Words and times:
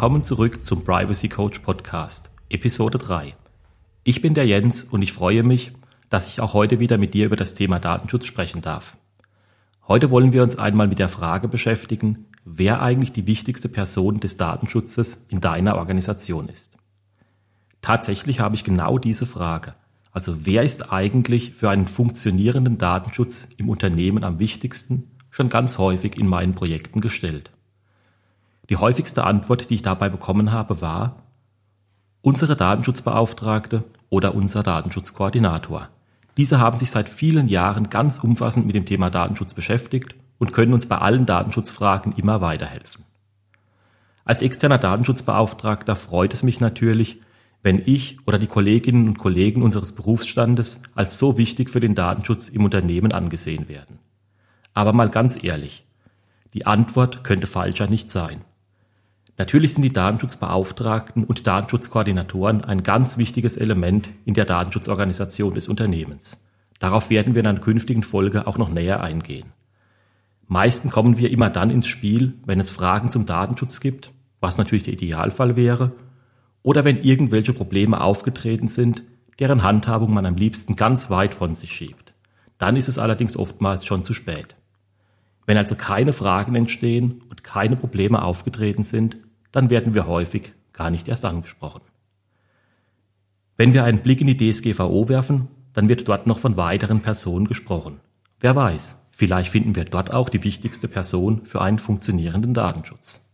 Willkommen 0.00 0.22
zurück 0.22 0.64
zum 0.64 0.82
Privacy 0.82 1.28
Coach 1.28 1.58
Podcast, 1.58 2.30
Episode 2.48 2.96
3. 2.96 3.34
Ich 4.02 4.22
bin 4.22 4.32
der 4.32 4.46
Jens 4.46 4.82
und 4.82 5.02
ich 5.02 5.12
freue 5.12 5.42
mich, 5.42 5.72
dass 6.08 6.26
ich 6.26 6.40
auch 6.40 6.54
heute 6.54 6.80
wieder 6.80 6.96
mit 6.96 7.12
dir 7.12 7.26
über 7.26 7.36
das 7.36 7.52
Thema 7.52 7.78
Datenschutz 7.78 8.24
sprechen 8.24 8.62
darf. 8.62 8.96
Heute 9.86 10.10
wollen 10.10 10.32
wir 10.32 10.42
uns 10.42 10.56
einmal 10.56 10.88
mit 10.88 11.00
der 11.00 11.10
Frage 11.10 11.48
beschäftigen, 11.48 12.24
wer 12.46 12.80
eigentlich 12.80 13.12
die 13.12 13.26
wichtigste 13.26 13.68
Person 13.68 14.20
des 14.20 14.38
Datenschutzes 14.38 15.26
in 15.28 15.42
deiner 15.42 15.76
Organisation 15.76 16.48
ist. 16.48 16.78
Tatsächlich 17.82 18.40
habe 18.40 18.54
ich 18.54 18.64
genau 18.64 18.96
diese 18.96 19.26
Frage. 19.26 19.74
Also 20.12 20.46
wer 20.46 20.62
ist 20.62 20.94
eigentlich 20.94 21.52
für 21.52 21.68
einen 21.68 21.88
funktionierenden 21.88 22.78
Datenschutz 22.78 23.50
im 23.58 23.68
Unternehmen 23.68 24.24
am 24.24 24.38
wichtigsten, 24.38 25.10
schon 25.28 25.50
ganz 25.50 25.76
häufig 25.76 26.16
in 26.16 26.26
meinen 26.26 26.54
Projekten 26.54 27.02
gestellt. 27.02 27.50
Die 28.70 28.76
häufigste 28.76 29.24
Antwort, 29.24 29.68
die 29.68 29.74
ich 29.74 29.82
dabei 29.82 30.08
bekommen 30.08 30.52
habe, 30.52 30.80
war 30.80 31.16
unsere 32.22 32.54
Datenschutzbeauftragte 32.54 33.82
oder 34.10 34.34
unser 34.34 34.62
Datenschutzkoordinator. 34.62 35.88
Diese 36.36 36.60
haben 36.60 36.78
sich 36.78 36.90
seit 36.90 37.08
vielen 37.08 37.48
Jahren 37.48 37.90
ganz 37.90 38.20
umfassend 38.20 38.66
mit 38.66 38.76
dem 38.76 38.86
Thema 38.86 39.10
Datenschutz 39.10 39.54
beschäftigt 39.54 40.14
und 40.38 40.52
können 40.52 40.72
uns 40.72 40.86
bei 40.86 40.98
allen 40.98 41.26
Datenschutzfragen 41.26 42.12
immer 42.12 42.40
weiterhelfen. 42.40 43.04
Als 44.24 44.42
externer 44.42 44.78
Datenschutzbeauftragter 44.78 45.96
freut 45.96 46.32
es 46.32 46.44
mich 46.44 46.60
natürlich, 46.60 47.20
wenn 47.62 47.82
ich 47.84 48.18
oder 48.26 48.38
die 48.38 48.46
Kolleginnen 48.46 49.08
und 49.08 49.18
Kollegen 49.18 49.62
unseres 49.62 49.94
Berufsstandes 49.94 50.82
als 50.94 51.18
so 51.18 51.36
wichtig 51.36 51.70
für 51.70 51.80
den 51.80 51.96
Datenschutz 51.96 52.48
im 52.48 52.64
Unternehmen 52.64 53.12
angesehen 53.12 53.68
werden. 53.68 53.98
Aber 54.72 54.92
mal 54.92 55.10
ganz 55.10 55.42
ehrlich, 55.42 55.84
die 56.54 56.66
Antwort 56.66 57.24
könnte 57.24 57.48
falscher 57.48 57.88
nicht 57.88 58.10
sein. 58.10 58.44
Natürlich 59.40 59.72
sind 59.72 59.84
die 59.84 59.92
Datenschutzbeauftragten 59.94 61.24
und 61.24 61.46
Datenschutzkoordinatoren 61.46 62.62
ein 62.62 62.82
ganz 62.82 63.16
wichtiges 63.16 63.56
Element 63.56 64.10
in 64.26 64.34
der 64.34 64.44
Datenschutzorganisation 64.44 65.54
des 65.54 65.66
Unternehmens. 65.66 66.46
Darauf 66.78 67.08
werden 67.08 67.34
wir 67.34 67.40
in 67.40 67.46
einer 67.46 67.58
künftigen 67.58 68.02
Folge 68.02 68.46
auch 68.46 68.58
noch 68.58 68.68
näher 68.68 69.02
eingehen. 69.02 69.54
Meisten 70.46 70.90
kommen 70.90 71.16
wir 71.16 71.30
immer 71.30 71.48
dann 71.48 71.70
ins 71.70 71.86
Spiel, 71.86 72.34
wenn 72.44 72.60
es 72.60 72.70
Fragen 72.70 73.10
zum 73.10 73.24
Datenschutz 73.24 73.80
gibt, 73.80 74.12
was 74.42 74.58
natürlich 74.58 74.82
der 74.82 74.92
Idealfall 74.92 75.56
wäre, 75.56 75.92
oder 76.62 76.84
wenn 76.84 77.02
irgendwelche 77.02 77.54
Probleme 77.54 78.02
aufgetreten 78.02 78.68
sind, 78.68 79.04
deren 79.38 79.62
Handhabung 79.62 80.12
man 80.12 80.26
am 80.26 80.36
liebsten 80.36 80.76
ganz 80.76 81.08
weit 81.08 81.32
von 81.32 81.54
sich 81.54 81.72
schiebt. 81.72 82.12
Dann 82.58 82.76
ist 82.76 82.90
es 82.90 82.98
allerdings 82.98 83.38
oftmals 83.38 83.86
schon 83.86 84.04
zu 84.04 84.12
spät. 84.12 84.56
Wenn 85.46 85.56
also 85.56 85.76
keine 85.76 86.12
Fragen 86.12 86.54
entstehen 86.56 87.22
und 87.30 87.42
keine 87.42 87.76
Probleme 87.76 88.20
aufgetreten 88.20 88.84
sind, 88.84 89.16
dann 89.52 89.70
werden 89.70 89.94
wir 89.94 90.06
häufig 90.06 90.52
gar 90.72 90.90
nicht 90.90 91.08
erst 91.08 91.24
angesprochen. 91.24 91.82
Wenn 93.56 93.74
wir 93.74 93.84
einen 93.84 94.00
Blick 94.00 94.20
in 94.20 94.26
die 94.26 94.36
DSGVO 94.52 95.08
werfen, 95.08 95.48
dann 95.72 95.88
wird 95.88 96.08
dort 96.08 96.26
noch 96.26 96.38
von 96.38 96.56
weiteren 96.56 97.00
Personen 97.00 97.46
gesprochen. 97.46 98.00
Wer 98.40 98.56
weiß, 98.56 99.08
vielleicht 99.12 99.50
finden 99.50 99.76
wir 99.76 99.84
dort 99.84 100.12
auch 100.12 100.28
die 100.30 100.44
wichtigste 100.44 100.88
Person 100.88 101.44
für 101.44 101.60
einen 101.60 101.78
funktionierenden 101.78 102.54
Datenschutz. 102.54 103.30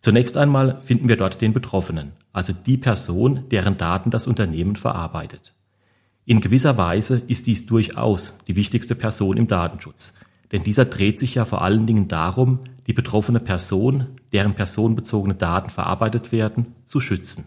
Zunächst 0.00 0.36
einmal 0.36 0.80
finden 0.82 1.08
wir 1.08 1.16
dort 1.16 1.40
den 1.40 1.52
Betroffenen, 1.52 2.12
also 2.32 2.52
die 2.52 2.76
Person, 2.76 3.48
deren 3.50 3.78
Daten 3.78 4.10
das 4.10 4.26
Unternehmen 4.26 4.76
verarbeitet. 4.76 5.54
In 6.24 6.40
gewisser 6.40 6.76
Weise 6.76 7.22
ist 7.26 7.46
dies 7.46 7.66
durchaus 7.66 8.38
die 8.46 8.56
wichtigste 8.56 8.94
Person 8.94 9.38
im 9.38 9.48
Datenschutz, 9.48 10.14
denn 10.52 10.62
dieser 10.62 10.84
dreht 10.84 11.18
sich 11.18 11.34
ja 11.34 11.44
vor 11.44 11.62
allen 11.62 11.86
Dingen 11.86 12.06
darum, 12.06 12.60
die 12.88 12.94
betroffene 12.94 13.38
Person, 13.38 14.18
deren 14.32 14.54
personenbezogene 14.54 15.34
Daten 15.34 15.70
verarbeitet 15.70 16.32
werden, 16.32 16.74
zu 16.84 17.00
schützen. 17.00 17.46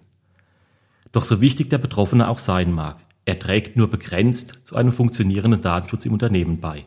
Doch 1.12 1.24
so 1.24 1.42
wichtig 1.42 1.70
der 1.70 1.80
Betroffene 1.80 2.30
auch 2.30 2.38
sein 2.38 2.72
mag, 2.72 2.98
er 3.26 3.40
trägt 3.40 3.76
nur 3.76 3.90
begrenzt 3.90 4.60
zu 4.64 4.76
einem 4.76 4.92
funktionierenden 4.92 5.62
Datenschutz 5.62 6.06
im 6.06 6.14
Unternehmen 6.14 6.60
bei. 6.60 6.86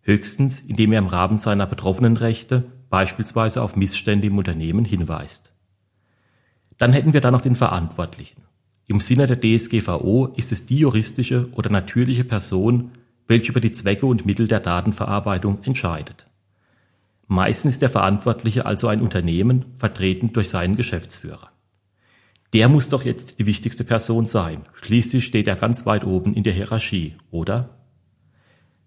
Höchstens, 0.00 0.60
indem 0.60 0.92
er 0.92 1.00
im 1.00 1.06
Rahmen 1.06 1.38
seiner 1.38 1.66
betroffenen 1.66 2.16
Rechte 2.16 2.64
beispielsweise 2.88 3.62
auf 3.62 3.76
Missstände 3.76 4.28
im 4.28 4.38
Unternehmen 4.38 4.84
hinweist. 4.84 5.52
Dann 6.78 6.92
hätten 6.92 7.12
wir 7.12 7.20
da 7.20 7.30
noch 7.30 7.40
den 7.40 7.56
Verantwortlichen. 7.56 8.42
Im 8.86 9.00
Sinne 9.00 9.26
der 9.26 9.40
DSGVO 9.40 10.26
ist 10.36 10.52
es 10.52 10.64
die 10.64 10.78
juristische 10.78 11.48
oder 11.52 11.70
natürliche 11.70 12.24
Person, 12.24 12.92
welche 13.26 13.50
über 13.50 13.60
die 13.60 13.72
Zwecke 13.72 14.06
und 14.06 14.24
Mittel 14.24 14.46
der 14.46 14.60
Datenverarbeitung 14.60 15.62
entscheidet. 15.64 16.26
Meistens 17.28 17.74
ist 17.74 17.82
der 17.82 17.90
Verantwortliche 17.90 18.66
also 18.66 18.88
ein 18.88 19.00
Unternehmen, 19.00 19.64
vertreten 19.74 20.32
durch 20.32 20.48
seinen 20.48 20.76
Geschäftsführer. 20.76 21.50
Der 22.52 22.68
muss 22.68 22.88
doch 22.88 23.04
jetzt 23.04 23.38
die 23.38 23.46
wichtigste 23.46 23.84
Person 23.84 24.26
sein. 24.26 24.62
Schließlich 24.74 25.24
steht 25.24 25.48
er 25.48 25.56
ganz 25.56 25.84
weit 25.86 26.04
oben 26.04 26.34
in 26.34 26.44
der 26.44 26.52
Hierarchie, 26.52 27.16
oder? 27.30 27.70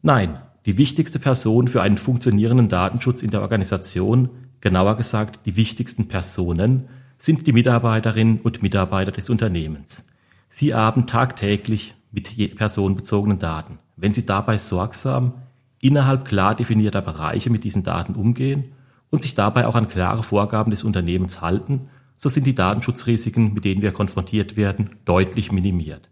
Nein, 0.01 0.39
die 0.65 0.77
wichtigste 0.77 1.19
Person 1.19 1.67
für 1.67 1.81
einen 1.81 1.97
funktionierenden 1.97 2.69
Datenschutz 2.69 3.21
in 3.21 3.31
der 3.31 3.41
Organisation, 3.41 4.29
genauer 4.61 4.95
gesagt 4.95 5.45
die 5.45 5.55
wichtigsten 5.57 6.07
Personen, 6.07 6.87
sind 7.17 7.45
die 7.47 7.53
Mitarbeiterinnen 7.53 8.39
und 8.41 8.61
Mitarbeiter 8.61 9.11
des 9.11 9.29
Unternehmens. 9.29 10.07
Sie 10.47 10.73
arbeiten 10.73 11.05
tagtäglich 11.05 11.95
mit 12.11 12.55
personenbezogenen 12.55 13.39
Daten. 13.39 13.79
Wenn 13.97 14.13
Sie 14.13 14.25
dabei 14.25 14.57
sorgsam 14.57 15.33
innerhalb 15.81 16.25
klar 16.25 16.55
definierter 16.55 17.01
Bereiche 17.01 17.49
mit 17.49 17.63
diesen 17.63 17.83
Daten 17.83 18.15
umgehen 18.15 18.73
und 19.09 19.23
sich 19.23 19.35
dabei 19.35 19.67
auch 19.67 19.75
an 19.75 19.87
klare 19.87 20.23
Vorgaben 20.23 20.71
des 20.71 20.83
Unternehmens 20.83 21.41
halten, 21.41 21.89
so 22.17 22.29
sind 22.29 22.45
die 22.45 22.55
Datenschutzrisiken, 22.55 23.53
mit 23.53 23.65
denen 23.65 23.81
wir 23.81 23.93
konfrontiert 23.93 24.57
werden, 24.57 24.97
deutlich 25.05 25.51
minimiert. 25.51 26.09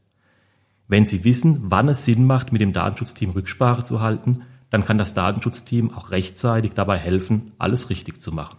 Wenn 0.88 1.06
Sie 1.06 1.26
wissen, 1.26 1.64
wann 1.66 1.90
es 1.90 2.06
Sinn 2.06 2.26
macht, 2.26 2.54
mit 2.54 2.62
dem 2.62 2.72
Datenschutzteam 2.72 3.32
Rücksprache 3.32 3.84
zu 3.84 4.00
halten, 4.00 4.44
dann 4.70 4.86
kann 4.86 4.98
das 4.98 5.14
Datenschutzteam 5.14 5.94
auch 5.94 6.12
rechtzeitig 6.12 6.72
dabei 6.74 6.98
helfen, 6.98 7.52
alles 7.58 7.90
richtig 7.90 8.22
zu 8.22 8.32
machen. 8.32 8.58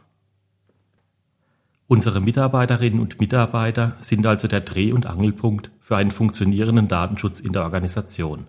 Unsere 1.86 2.20
Mitarbeiterinnen 2.20 3.00
und 3.00 3.18
Mitarbeiter 3.18 3.96
sind 4.00 4.26
also 4.26 4.46
der 4.46 4.60
Dreh- 4.60 4.92
und 4.92 5.06
Angelpunkt 5.06 5.70
für 5.80 5.96
einen 5.96 6.10
funktionierenden 6.10 6.86
Datenschutz 6.86 7.40
in 7.40 7.54
der 7.54 7.62
Organisation. 7.62 8.46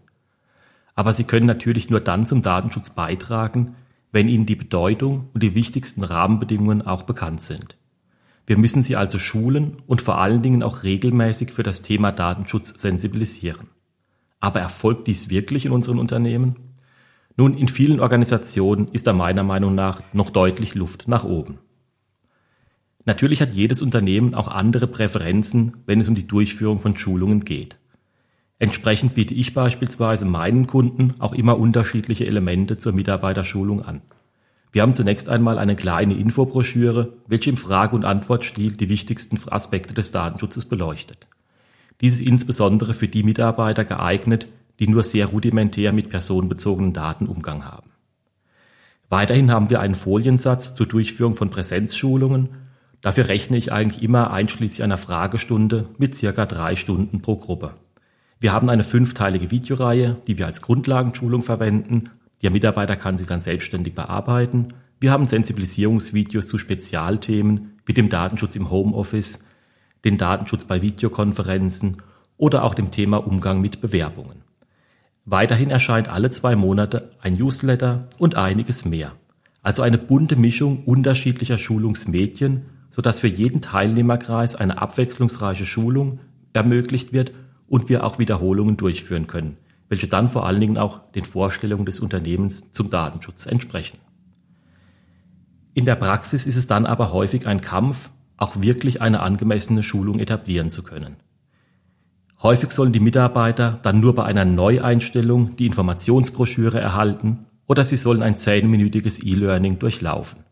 Aber 0.99 1.13
sie 1.13 1.23
können 1.23 1.45
natürlich 1.45 1.89
nur 1.89 2.01
dann 2.01 2.25
zum 2.25 2.41
Datenschutz 2.41 2.89
beitragen, 2.89 3.77
wenn 4.11 4.27
ihnen 4.27 4.45
die 4.45 4.57
Bedeutung 4.57 5.29
und 5.33 5.41
die 5.41 5.55
wichtigsten 5.55 6.03
Rahmenbedingungen 6.03 6.81
auch 6.81 7.03
bekannt 7.03 7.39
sind. 7.39 7.77
Wir 8.45 8.57
müssen 8.57 8.81
sie 8.81 8.97
also 8.97 9.17
schulen 9.17 9.77
und 9.87 10.01
vor 10.01 10.17
allen 10.17 10.41
Dingen 10.41 10.61
auch 10.61 10.83
regelmäßig 10.83 11.53
für 11.53 11.63
das 11.63 11.83
Thema 11.83 12.11
Datenschutz 12.11 12.81
sensibilisieren. 12.81 13.69
Aber 14.41 14.59
erfolgt 14.59 15.07
dies 15.07 15.29
wirklich 15.29 15.65
in 15.65 15.71
unseren 15.71 15.99
Unternehmen? 15.99 16.57
Nun, 17.37 17.57
in 17.57 17.69
vielen 17.69 18.01
Organisationen 18.01 18.89
ist 18.91 19.07
da 19.07 19.13
meiner 19.13 19.43
Meinung 19.43 19.75
nach 19.75 20.01
noch 20.11 20.31
deutlich 20.31 20.75
Luft 20.75 21.07
nach 21.07 21.23
oben. 21.23 21.59
Natürlich 23.05 23.41
hat 23.41 23.53
jedes 23.53 23.81
Unternehmen 23.81 24.35
auch 24.35 24.49
andere 24.49 24.87
Präferenzen, 24.87 25.77
wenn 25.85 26.01
es 26.01 26.09
um 26.09 26.15
die 26.15 26.27
Durchführung 26.27 26.79
von 26.79 26.97
Schulungen 26.97 27.45
geht. 27.45 27.78
Entsprechend 28.59 29.15
biete 29.15 29.33
ich 29.33 29.53
beispielsweise 29.53 30.25
meinen 30.25 30.67
Kunden 30.67 31.13
auch 31.19 31.33
immer 31.33 31.57
unterschiedliche 31.57 32.27
Elemente 32.27 32.77
zur 32.77 32.91
Mitarbeiterschulung 32.91 33.81
an. 33.81 34.01
Wir 34.73 34.81
haben 34.81 34.93
zunächst 34.93 35.29
einmal 35.29 35.57
eine 35.57 35.77
kleine 35.77 36.13
Infobroschüre, 36.13 37.13
welche 37.25 37.49
im 37.49 37.57
Frage- 37.57 37.95
und 37.95 38.03
Antwortstil 38.03 38.73
die 38.73 38.89
wichtigsten 38.89 39.39
Aspekte 39.49 39.93
des 39.93 40.11
Datenschutzes 40.11 40.65
beleuchtet. 40.65 41.27
Dies 42.01 42.15
ist 42.15 42.27
insbesondere 42.27 42.93
für 42.93 43.07
die 43.07 43.23
Mitarbeiter 43.23 43.85
geeignet, 43.85 44.47
die 44.79 44.87
nur 44.87 45.03
sehr 45.03 45.27
rudimentär 45.27 45.93
mit 45.93 46.09
personenbezogenen 46.09 46.93
Daten 46.93 47.27
Umgang 47.27 47.65
haben. 47.65 47.89
Weiterhin 49.09 49.51
haben 49.51 49.69
wir 49.69 49.79
einen 49.79 49.95
Foliensatz 49.95 50.75
zur 50.75 50.85
Durchführung 50.85 51.35
von 51.35 51.49
Präsenzschulungen. 51.49 52.49
Dafür 53.01 53.27
rechne 53.27 53.57
ich 53.57 53.71
eigentlich 53.71 54.03
immer 54.03 54.31
einschließlich 54.31 54.83
einer 54.83 54.97
Fragestunde 54.97 55.87
mit 55.97 56.13
circa 56.13 56.45
drei 56.45 56.75
Stunden 56.75 57.21
pro 57.21 57.37
Gruppe. 57.37 57.73
Wir 58.39 58.53
haben 58.53 58.69
eine 58.69 58.83
fünfteilige 58.83 59.51
Videoreihe, 59.51 60.17
die 60.27 60.37
wir 60.37 60.45
als 60.45 60.61
Grundlagenschulung 60.61 61.43
verwenden 61.43 62.09
der 62.41 62.51
Mitarbeiter 62.51 62.95
kann 62.95 63.17
sie 63.17 63.25
dann 63.25 63.41
selbstständig 63.41 63.95
bearbeiten. 63.95 64.69
Wir 64.99 65.11
haben 65.11 65.25
Sensibilisierungsvideos 65.25 66.47
zu 66.47 66.57
Spezialthemen 66.57 67.79
wie 67.85 67.93
dem 67.93 68.09
Datenschutz 68.09 68.55
im 68.55 68.69
Homeoffice, 68.69 69.45
den 70.05 70.17
Datenschutz 70.17 70.65
bei 70.65 70.81
Videokonferenzen 70.81 71.97
oder 72.37 72.63
auch 72.63 72.73
dem 72.73 72.91
Thema 72.91 73.17
Umgang 73.17 73.59
mit 73.59 73.81
Bewerbungen. 73.81 74.43
Weiterhin 75.25 75.69
erscheint 75.69 76.07
alle 76.07 76.29
zwei 76.29 76.55
Monate 76.55 77.11
ein 77.21 77.33
Newsletter 77.33 78.07
und 78.17 78.35
einiges 78.35 78.85
mehr. 78.85 79.11
Also 79.61 79.81
eine 79.81 79.97
bunte 79.97 80.37
Mischung 80.37 80.83
unterschiedlicher 80.85 81.57
Schulungsmedien, 81.57 82.65
sodass 82.89 83.19
für 83.19 83.27
jeden 83.27 83.61
Teilnehmerkreis 83.61 84.55
eine 84.55 84.81
abwechslungsreiche 84.81 85.65
Schulung 85.65 86.19
ermöglicht 86.53 87.11
wird 87.11 87.33
und 87.69 87.87
wir 87.87 88.03
auch 88.03 88.19
Wiederholungen 88.19 88.75
durchführen 88.75 89.27
können 89.27 89.57
welche 89.89 90.07
dann 90.07 90.29
vor 90.29 90.45
allen 90.45 90.61
Dingen 90.61 90.77
auch 90.77 90.99
den 91.11 91.25
Vorstellungen 91.25 91.85
des 91.85 91.99
Unternehmens 91.99 92.71
zum 92.71 92.89
Datenschutz 92.89 93.47
entsprechen. 93.47 93.97
In 95.73 95.85
der 95.85 95.95
Praxis 95.95 96.45
ist 96.45 96.55
es 96.55 96.67
dann 96.67 96.85
aber 96.85 97.11
häufig 97.11 97.47
ein 97.47 97.61
Kampf, 97.61 98.11
auch 98.37 98.61
wirklich 98.61 99.01
eine 99.01 99.19
angemessene 99.19 99.83
Schulung 99.83 100.19
etablieren 100.19 100.69
zu 100.69 100.83
können. 100.83 101.17
Häufig 102.41 102.71
sollen 102.71 102.93
die 102.93 103.01
Mitarbeiter 103.01 103.79
dann 103.81 103.99
nur 103.99 104.15
bei 104.15 104.23
einer 104.23 104.45
Neueinstellung 104.45 105.57
die 105.57 105.65
Informationsbroschüre 105.65 106.79
erhalten 106.79 107.45
oder 107.67 107.83
sie 107.83 107.97
sollen 107.97 108.23
ein 108.23 108.37
zehnminütiges 108.37 109.21
E-Learning 109.21 109.79
durchlaufen. 109.79 110.45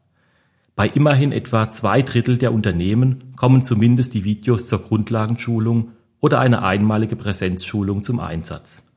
Bei 0.75 0.87
immerhin 0.87 1.31
etwa 1.31 1.69
zwei 1.69 2.01
Drittel 2.01 2.37
der 2.37 2.53
Unternehmen 2.53 3.35
kommen 3.35 3.63
zumindest 3.63 4.13
die 4.13 4.23
Videos 4.25 4.67
zur 4.67 4.79
Grundlagenschulung 4.83 5.91
oder 6.19 6.39
eine 6.39 6.63
einmalige 6.63 7.15
Präsenzschulung 7.15 8.03
zum 8.03 8.19
Einsatz. 8.19 8.87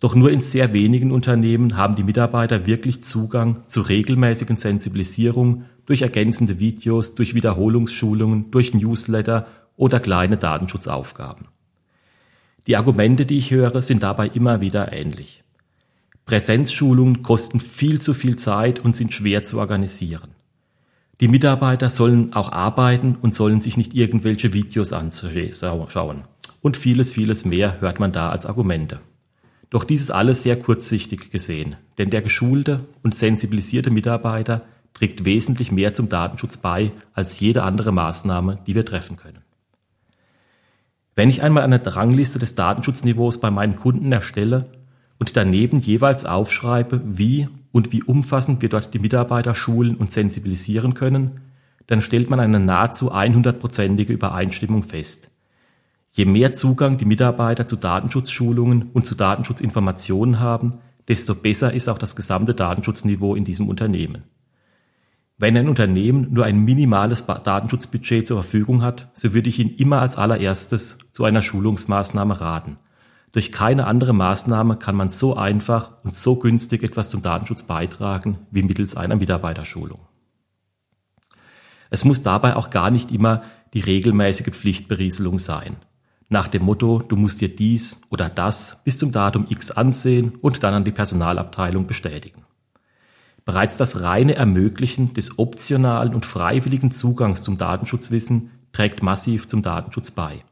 Doch 0.00 0.14
nur 0.14 0.30
in 0.30 0.40
sehr 0.40 0.72
wenigen 0.72 1.12
Unternehmen 1.12 1.76
haben 1.76 1.94
die 1.94 2.02
Mitarbeiter 2.02 2.66
wirklich 2.66 3.02
Zugang 3.02 3.62
zu 3.66 3.82
regelmäßigen 3.82 4.56
Sensibilisierung 4.56 5.64
durch 5.84 6.02
ergänzende 6.02 6.58
Videos, 6.58 7.14
durch 7.14 7.34
Wiederholungsschulungen, 7.34 8.50
durch 8.50 8.72
Newsletter 8.72 9.46
oder 9.76 10.00
kleine 10.00 10.38
Datenschutzaufgaben. 10.38 11.48
Die 12.66 12.76
Argumente, 12.76 13.26
die 13.26 13.38
ich 13.38 13.50
höre, 13.50 13.82
sind 13.82 14.02
dabei 14.02 14.28
immer 14.28 14.60
wieder 14.60 14.92
ähnlich. 14.92 15.42
Präsenzschulungen 16.24 17.22
kosten 17.22 17.60
viel 17.60 18.00
zu 18.00 18.14
viel 18.14 18.36
Zeit 18.36 18.78
und 18.78 18.96
sind 18.96 19.12
schwer 19.12 19.44
zu 19.44 19.58
organisieren. 19.58 20.30
Die 21.20 21.28
Mitarbeiter 21.28 21.90
sollen 21.90 22.32
auch 22.32 22.50
arbeiten 22.50 23.16
und 23.20 23.34
sollen 23.34 23.60
sich 23.60 23.76
nicht 23.76 23.92
irgendwelche 23.94 24.54
Videos 24.54 24.94
anschauen. 24.94 26.24
Und 26.62 26.78
vieles, 26.78 27.12
vieles 27.12 27.44
mehr 27.44 27.80
hört 27.80 28.00
man 28.00 28.12
da 28.12 28.30
als 28.30 28.46
Argumente. 28.46 29.00
Doch 29.68 29.84
dies 29.84 30.00
ist 30.00 30.10
alles 30.10 30.42
sehr 30.42 30.58
kurzsichtig 30.58 31.30
gesehen, 31.30 31.76
denn 31.98 32.08
der 32.08 32.22
geschulte 32.22 32.86
und 33.02 33.14
sensibilisierte 33.14 33.90
Mitarbeiter 33.90 34.62
trägt 34.94 35.24
wesentlich 35.24 35.70
mehr 35.70 35.92
zum 35.92 36.08
Datenschutz 36.08 36.56
bei 36.56 36.90
als 37.14 37.38
jede 37.38 37.62
andere 37.62 37.92
Maßnahme, 37.92 38.58
die 38.66 38.74
wir 38.74 38.86
treffen 38.86 39.16
können. 39.16 39.44
Wenn 41.14 41.28
ich 41.28 41.42
einmal 41.42 41.64
eine 41.64 41.80
Rangliste 41.84 42.38
des 42.38 42.54
Datenschutzniveaus 42.54 43.40
bei 43.40 43.50
meinen 43.50 43.76
Kunden 43.76 44.10
erstelle 44.10 44.72
und 45.18 45.36
daneben 45.36 45.78
jeweils 45.78 46.24
aufschreibe, 46.24 47.02
wie 47.04 47.48
und 47.72 47.92
wie 47.92 48.02
umfassend 48.02 48.62
wir 48.62 48.68
dort 48.68 48.94
die 48.94 48.98
Mitarbeiter 48.98 49.54
schulen 49.54 49.96
und 49.96 50.12
sensibilisieren 50.12 50.94
können, 50.94 51.40
dann 51.86 52.00
stellt 52.00 52.30
man 52.30 52.40
eine 52.40 52.60
nahezu 52.60 53.12
100-prozentige 53.12 54.12
Übereinstimmung 54.12 54.82
fest. 54.82 55.30
Je 56.12 56.24
mehr 56.24 56.52
Zugang 56.52 56.98
die 56.98 57.04
Mitarbeiter 57.04 57.66
zu 57.66 57.76
Datenschutzschulungen 57.76 58.90
und 58.92 59.06
zu 59.06 59.14
Datenschutzinformationen 59.14 60.40
haben, 60.40 60.78
desto 61.08 61.34
besser 61.34 61.72
ist 61.72 61.88
auch 61.88 61.98
das 61.98 62.16
gesamte 62.16 62.54
Datenschutzniveau 62.54 63.34
in 63.34 63.44
diesem 63.44 63.68
Unternehmen. 63.68 64.24
Wenn 65.38 65.56
ein 65.56 65.68
Unternehmen 65.68 66.28
nur 66.30 66.44
ein 66.44 66.58
minimales 66.64 67.24
Datenschutzbudget 67.24 68.26
zur 68.26 68.42
Verfügung 68.42 68.82
hat, 68.82 69.10
so 69.14 69.32
würde 69.32 69.48
ich 69.48 69.58
Ihnen 69.58 69.74
immer 69.74 70.00
als 70.00 70.16
allererstes 70.16 70.98
zu 71.12 71.24
einer 71.24 71.40
Schulungsmaßnahme 71.40 72.40
raten. 72.40 72.78
Durch 73.32 73.52
keine 73.52 73.86
andere 73.86 74.12
Maßnahme 74.12 74.76
kann 74.76 74.96
man 74.96 75.08
so 75.08 75.36
einfach 75.36 75.92
und 76.02 76.14
so 76.14 76.36
günstig 76.36 76.82
etwas 76.82 77.10
zum 77.10 77.22
Datenschutz 77.22 77.62
beitragen 77.62 78.38
wie 78.50 78.62
mittels 78.62 78.96
einer 78.96 79.16
Mitarbeiterschulung. 79.16 80.00
Es 81.90 82.04
muss 82.04 82.22
dabei 82.22 82.56
auch 82.56 82.70
gar 82.70 82.90
nicht 82.90 83.10
immer 83.10 83.42
die 83.74 83.80
regelmäßige 83.80 84.50
Pflichtberieselung 84.50 85.38
sein 85.38 85.76
nach 86.32 86.46
dem 86.46 86.62
Motto, 86.62 87.00
du 87.00 87.16
musst 87.16 87.40
dir 87.40 87.54
dies 87.54 88.02
oder 88.08 88.28
das 88.30 88.82
bis 88.84 88.98
zum 88.98 89.10
Datum 89.10 89.46
X 89.48 89.72
ansehen 89.72 90.36
und 90.40 90.62
dann 90.62 90.74
an 90.74 90.84
die 90.84 90.92
Personalabteilung 90.92 91.88
bestätigen. 91.88 92.44
Bereits 93.44 93.76
das 93.76 94.02
reine 94.02 94.36
Ermöglichen 94.36 95.12
des 95.12 95.40
optionalen 95.40 96.14
und 96.14 96.24
freiwilligen 96.24 96.92
Zugangs 96.92 97.42
zum 97.42 97.58
Datenschutzwissen 97.58 98.52
trägt 98.70 99.02
massiv 99.02 99.48
zum 99.48 99.62
Datenschutz 99.62 100.12
bei. 100.12 100.44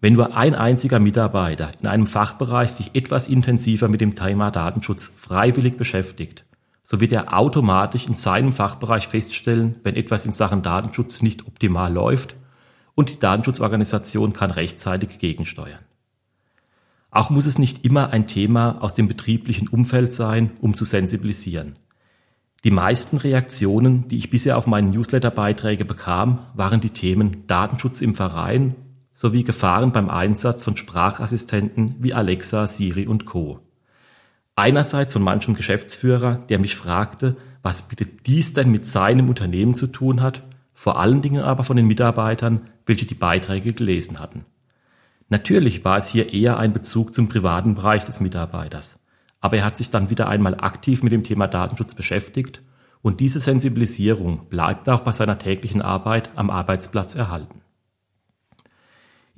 Wenn 0.00 0.12
nur 0.12 0.36
ein 0.36 0.54
einziger 0.54 1.00
Mitarbeiter 1.00 1.72
in 1.80 1.88
einem 1.88 2.06
Fachbereich 2.06 2.70
sich 2.70 2.94
etwas 2.94 3.26
intensiver 3.26 3.88
mit 3.88 4.00
dem 4.00 4.14
Thema 4.14 4.50
Datenschutz 4.50 5.08
freiwillig 5.16 5.76
beschäftigt, 5.76 6.44
so 6.84 7.00
wird 7.00 7.12
er 7.12 7.36
automatisch 7.36 8.06
in 8.06 8.14
seinem 8.14 8.52
Fachbereich 8.52 9.08
feststellen, 9.08 9.76
wenn 9.82 9.96
etwas 9.96 10.24
in 10.24 10.32
Sachen 10.32 10.62
Datenschutz 10.62 11.22
nicht 11.22 11.46
optimal 11.46 11.92
läuft 11.92 12.36
und 12.94 13.10
die 13.10 13.18
Datenschutzorganisation 13.18 14.32
kann 14.32 14.50
rechtzeitig 14.52 15.18
gegensteuern. 15.18 15.84
Auch 17.10 17.30
muss 17.30 17.46
es 17.46 17.58
nicht 17.58 17.84
immer 17.84 18.10
ein 18.10 18.26
Thema 18.26 18.80
aus 18.80 18.94
dem 18.94 19.08
betrieblichen 19.08 19.66
Umfeld 19.66 20.12
sein, 20.12 20.52
um 20.60 20.76
zu 20.76 20.84
sensibilisieren. 20.84 21.76
Die 22.64 22.70
meisten 22.70 23.16
Reaktionen, 23.16 24.08
die 24.08 24.18
ich 24.18 24.30
bisher 24.30 24.56
auf 24.56 24.66
meine 24.66 24.90
Newsletterbeiträge 24.90 25.84
bekam, 25.84 26.46
waren 26.54 26.80
die 26.80 26.90
Themen 26.90 27.46
Datenschutz 27.46 28.00
im 28.00 28.14
Verein 28.14 28.74
sowie 29.18 29.42
Gefahren 29.42 29.90
beim 29.90 30.10
Einsatz 30.10 30.62
von 30.62 30.76
Sprachassistenten 30.76 31.96
wie 31.98 32.14
Alexa, 32.14 32.68
Siri 32.68 33.08
und 33.08 33.24
Co. 33.24 33.58
Einerseits 34.54 35.12
von 35.12 35.22
manchem 35.22 35.54
Geschäftsführer, 35.54 36.36
der 36.48 36.60
mich 36.60 36.76
fragte, 36.76 37.36
was 37.60 37.88
bitte 37.88 38.06
dies 38.06 38.52
denn 38.52 38.70
mit 38.70 38.84
seinem 38.84 39.28
Unternehmen 39.28 39.74
zu 39.74 39.88
tun 39.88 40.22
hat 40.22 40.44
vor 40.72 41.00
allen 41.00 41.22
Dingen 41.22 41.42
aber 41.42 41.64
von 41.64 41.76
den 41.76 41.88
Mitarbeitern, 41.88 42.60
welche 42.86 43.04
die 43.04 43.16
Beiträge 43.16 43.72
gelesen 43.72 44.20
hatten. 44.20 44.44
Natürlich 45.28 45.84
war 45.84 45.96
es 45.96 46.06
hier 46.06 46.32
eher 46.32 46.56
ein 46.56 46.72
Bezug 46.72 47.12
zum 47.12 47.28
privaten 47.28 47.74
Bereich 47.74 48.04
des 48.04 48.20
Mitarbeiters, 48.20 49.04
aber 49.40 49.56
er 49.56 49.64
hat 49.64 49.76
sich 49.76 49.90
dann 49.90 50.10
wieder 50.10 50.28
einmal 50.28 50.54
aktiv 50.54 51.02
mit 51.02 51.12
dem 51.12 51.24
Thema 51.24 51.48
Datenschutz 51.48 51.96
beschäftigt 51.96 52.62
und 53.02 53.18
diese 53.18 53.40
Sensibilisierung 53.40 54.48
bleibt 54.48 54.88
auch 54.88 55.00
bei 55.00 55.10
seiner 55.10 55.40
täglichen 55.40 55.82
Arbeit 55.82 56.30
am 56.36 56.50
Arbeitsplatz 56.50 57.16
erhalten. 57.16 57.62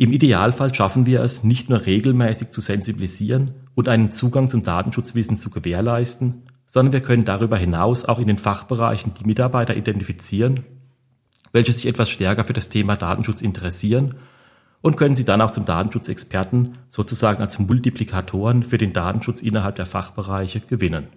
Im 0.00 0.12
Idealfall 0.12 0.75
schaffen 0.75 1.06
wir 1.06 1.20
es, 1.20 1.44
nicht 1.44 1.69
nur 1.69 1.85
regelmäßig 1.85 2.50
zu 2.50 2.61
sensibilisieren 2.61 3.52
und 3.75 3.88
einen 3.88 4.11
Zugang 4.11 4.49
zum 4.49 4.62
Datenschutzwissen 4.62 5.37
zu 5.37 5.50
gewährleisten, 5.50 6.43
sondern 6.67 6.93
wir 6.93 7.02
können 7.02 7.25
darüber 7.25 7.56
hinaus 7.56 8.05
auch 8.05 8.19
in 8.19 8.26
den 8.26 8.38
Fachbereichen 8.38 9.12
die 9.14 9.25
Mitarbeiter 9.25 9.76
identifizieren 9.76 10.64
welche 11.52 11.73
sich 11.73 11.87
etwas 11.87 12.11
stärker 12.11 12.44
für 12.44 12.52
das 12.52 12.69
Thema 12.69 12.97
Datenschutz 12.97 13.42
interessieren 13.42 14.14
und 14.83 14.97
können 14.97 15.14
sie 15.14 15.25
dann 15.25 15.40
auch 15.40 15.50
zum 15.50 15.64
Datenschutzexperten 15.64 16.78
sozusagen 16.88 17.42
als 17.42 17.59
Multiplikatoren 17.59 18.62
für 18.62 18.78
den 18.78 18.92
Datenschutz 18.92 19.42
innerhalb 19.42 19.76
der 19.76 19.87
Fachbereiche 19.87 20.61
gewinnen. 20.61 21.09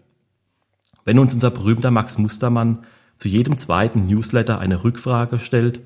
Wenn 1.06 1.20
uns 1.20 1.34
unser 1.34 1.52
berühmter 1.52 1.92
Max 1.92 2.18
Mustermann 2.18 2.86
zu 3.16 3.28
jedem 3.28 3.58
zweiten 3.58 4.08
Newsletter 4.08 4.60
eine 4.60 4.84
Rückfrage 4.84 5.40
stellt 5.40 5.82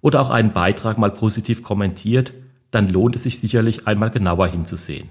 oder 0.00 0.20
auch 0.20 0.30
einen 0.30 0.52
Beitrag 0.52 0.98
mal 0.98 1.10
positiv 1.10 1.62
kommentiert, 1.62 2.32
dann 2.70 2.88
lohnt 2.88 3.16
es 3.16 3.24
sich 3.24 3.40
sicherlich 3.40 3.86
einmal 3.86 4.10
genauer 4.10 4.48
hinzusehen. 4.48 5.10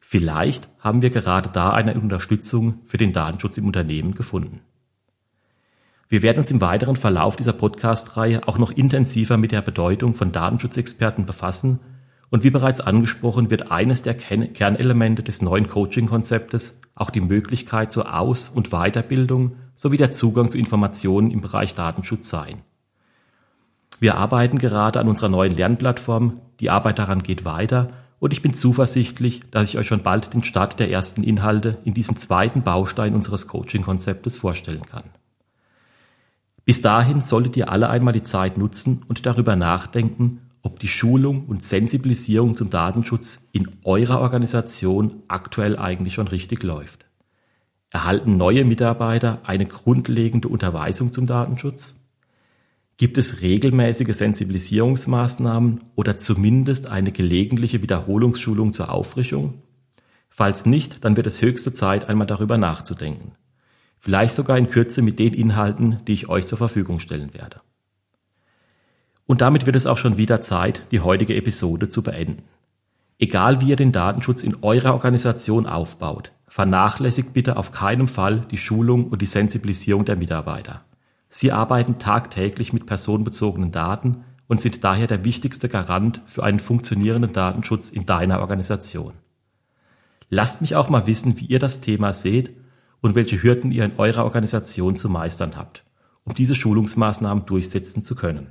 Vielleicht 0.00 0.68
haben 0.78 1.02
wir 1.02 1.10
gerade 1.10 1.50
da 1.50 1.70
eine 1.70 1.94
Unterstützung 1.94 2.80
für 2.84 2.96
den 2.96 3.12
Datenschutz 3.12 3.58
im 3.58 3.66
Unternehmen 3.66 4.14
gefunden. 4.14 4.62
Wir 6.08 6.22
werden 6.22 6.38
uns 6.38 6.50
im 6.50 6.62
weiteren 6.62 6.96
Verlauf 6.96 7.36
dieser 7.36 7.52
Podcast-Reihe 7.52 8.48
auch 8.48 8.56
noch 8.56 8.70
intensiver 8.70 9.36
mit 9.36 9.52
der 9.52 9.60
Bedeutung 9.60 10.14
von 10.14 10.32
Datenschutzexperten 10.32 11.26
befassen 11.26 11.80
und 12.30 12.44
wie 12.44 12.50
bereits 12.50 12.80
angesprochen 12.80 13.50
wird 13.50 13.70
eines 13.70 14.00
der 14.00 14.14
Kernelemente 14.14 15.22
des 15.22 15.42
neuen 15.42 15.68
Coaching-Konzeptes 15.68 16.80
auch 16.94 17.10
die 17.10 17.20
Möglichkeit 17.20 17.92
zur 17.92 18.18
Aus- 18.18 18.48
und 18.48 18.70
Weiterbildung 18.70 19.56
sowie 19.76 19.98
der 19.98 20.12
Zugang 20.12 20.50
zu 20.50 20.58
Informationen 20.58 21.30
im 21.30 21.42
Bereich 21.42 21.74
Datenschutz 21.74 22.30
sein. 22.30 22.62
Wir 24.00 24.16
arbeiten 24.16 24.58
gerade 24.58 25.00
an 25.00 25.08
unserer 25.08 25.28
neuen 25.28 25.56
Lernplattform, 25.56 26.34
die 26.60 26.70
Arbeit 26.70 26.98
daran 26.98 27.22
geht 27.22 27.44
weiter 27.44 27.90
und 28.20 28.32
ich 28.32 28.42
bin 28.42 28.54
zuversichtlich, 28.54 29.40
dass 29.50 29.68
ich 29.68 29.78
euch 29.78 29.86
schon 29.86 30.02
bald 30.02 30.34
den 30.34 30.44
Start 30.44 30.78
der 30.80 30.90
ersten 30.90 31.22
Inhalte 31.22 31.78
in 31.84 31.94
diesem 31.94 32.16
zweiten 32.16 32.62
Baustein 32.62 33.14
unseres 33.14 33.48
Coaching-Konzeptes 33.48 34.38
vorstellen 34.38 34.86
kann. 34.86 35.04
Bis 36.64 36.82
dahin 36.82 37.20
solltet 37.20 37.56
ihr 37.56 37.70
alle 37.70 37.88
einmal 37.88 38.12
die 38.12 38.22
Zeit 38.22 38.58
nutzen 38.58 39.02
und 39.08 39.24
darüber 39.24 39.56
nachdenken, 39.56 40.42
ob 40.62 40.80
die 40.80 40.88
Schulung 40.88 41.46
und 41.46 41.62
Sensibilisierung 41.62 42.56
zum 42.56 42.68
Datenschutz 42.70 43.48
in 43.52 43.68
eurer 43.84 44.20
Organisation 44.20 45.22
aktuell 45.28 45.78
eigentlich 45.78 46.14
schon 46.14 46.28
richtig 46.28 46.62
läuft. 46.62 47.06
Erhalten 47.90 48.36
neue 48.36 48.64
Mitarbeiter 48.64 49.40
eine 49.44 49.64
grundlegende 49.64 50.48
Unterweisung 50.48 51.12
zum 51.12 51.26
Datenschutz? 51.26 52.07
Gibt 52.98 53.16
es 53.16 53.42
regelmäßige 53.42 54.12
Sensibilisierungsmaßnahmen 54.12 55.82
oder 55.94 56.16
zumindest 56.16 56.88
eine 56.88 57.12
gelegentliche 57.12 57.80
Wiederholungsschulung 57.80 58.72
zur 58.72 58.92
Auffrischung? 58.92 59.62
Falls 60.28 60.66
nicht, 60.66 61.04
dann 61.04 61.16
wird 61.16 61.28
es 61.28 61.40
höchste 61.40 61.72
Zeit, 61.72 62.08
einmal 62.08 62.26
darüber 62.26 62.58
nachzudenken. 62.58 63.36
Vielleicht 64.00 64.34
sogar 64.34 64.58
in 64.58 64.68
Kürze 64.68 65.02
mit 65.02 65.20
den 65.20 65.32
Inhalten, 65.32 66.00
die 66.08 66.12
ich 66.12 66.28
euch 66.28 66.48
zur 66.48 66.58
Verfügung 66.58 66.98
stellen 66.98 67.34
werde. 67.34 67.60
Und 69.26 69.42
damit 69.42 69.64
wird 69.64 69.76
es 69.76 69.86
auch 69.86 69.98
schon 69.98 70.16
wieder 70.16 70.40
Zeit, 70.40 70.82
die 70.90 70.98
heutige 70.98 71.36
Episode 71.36 71.88
zu 71.88 72.02
beenden. 72.02 72.42
Egal 73.20 73.60
wie 73.60 73.68
ihr 73.68 73.76
den 73.76 73.92
Datenschutz 73.92 74.42
in 74.42 74.56
eurer 74.62 74.94
Organisation 74.94 75.66
aufbaut, 75.66 76.32
vernachlässigt 76.48 77.32
bitte 77.32 77.58
auf 77.58 77.70
keinen 77.70 78.08
Fall 78.08 78.44
die 78.50 78.58
Schulung 78.58 79.06
und 79.06 79.22
die 79.22 79.26
Sensibilisierung 79.26 80.04
der 80.04 80.16
Mitarbeiter. 80.16 80.84
Sie 81.30 81.52
arbeiten 81.52 81.98
tagtäglich 81.98 82.72
mit 82.72 82.86
personenbezogenen 82.86 83.72
Daten 83.72 84.24
und 84.46 84.60
sind 84.60 84.82
daher 84.82 85.06
der 85.06 85.24
wichtigste 85.24 85.68
Garant 85.68 86.22
für 86.26 86.42
einen 86.42 86.58
funktionierenden 86.58 87.32
Datenschutz 87.32 87.90
in 87.90 88.06
deiner 88.06 88.40
Organisation. 88.40 89.14
Lasst 90.30 90.60
mich 90.60 90.74
auch 90.74 90.88
mal 90.88 91.06
wissen, 91.06 91.38
wie 91.38 91.46
ihr 91.46 91.58
das 91.58 91.80
Thema 91.80 92.12
seht 92.12 92.54
und 93.00 93.14
welche 93.14 93.42
Hürden 93.42 93.72
ihr 93.72 93.84
in 93.84 93.98
eurer 93.98 94.24
Organisation 94.24 94.96
zu 94.96 95.08
meistern 95.08 95.56
habt, 95.56 95.84
um 96.24 96.34
diese 96.34 96.54
Schulungsmaßnahmen 96.54 97.46
durchsetzen 97.46 98.04
zu 98.04 98.14
können. 98.14 98.50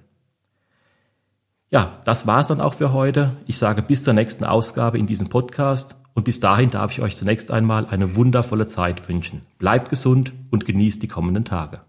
Ja, 1.70 2.02
das 2.06 2.26
war's 2.28 2.48
dann 2.48 2.62
auch 2.62 2.76
für 2.76 2.94
heute. 2.94 3.36
Ich 3.46 3.58
sage 3.58 3.82
bis 3.82 4.04
zur 4.04 4.14
nächsten 4.14 4.46
Ausgabe 4.46 4.98
in 4.98 5.06
diesem 5.06 5.28
Podcast 5.28 5.96
und 6.14 6.24
bis 6.24 6.40
dahin 6.40 6.70
darf 6.72 6.94
ich 6.94 7.02
euch 7.02 7.18
zunächst 7.18 7.52
einmal 7.52 7.86
eine 7.88 8.16
wundervolle 8.16 8.68
Zeit 8.68 9.10
wünschen. 9.10 9.42
Bleibt 9.58 9.90
gesund 9.90 10.32
und 10.50 10.66
genießt 10.66 11.04
die 11.04 11.08
kommenden 11.08 11.44
Tage. 11.44 11.82